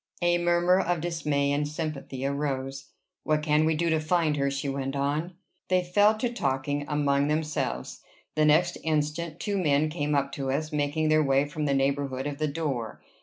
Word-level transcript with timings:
A 0.23 0.39
murmur 0.39 0.79
of 0.79 0.99
dismay 0.99 1.51
and 1.51 1.67
sympathy 1.67 2.25
arose. 2.25 2.85
"What 3.21 3.43
can 3.43 3.65
we 3.65 3.75
do 3.75 3.91
to 3.91 3.99
find 3.99 4.35
her?" 4.37 4.49
she 4.49 4.67
went 4.67 4.95
on. 4.95 5.35
They 5.67 5.83
fell 5.83 6.17
to 6.17 6.33
talking 6.33 6.85
among 6.87 7.27
themselves. 7.27 8.01
The 8.33 8.45
next 8.45 8.79
instant, 8.83 9.39
two 9.39 9.59
men 9.59 9.89
came 9.91 10.15
up 10.15 10.31
to 10.31 10.49
us, 10.49 10.71
making 10.71 11.09
their 11.09 11.21
way 11.23 11.45
from 11.45 11.65
the 11.65 11.75
neighborhood 11.75 12.25
of 12.25 12.39
the 12.39 12.47
door. 12.47 12.99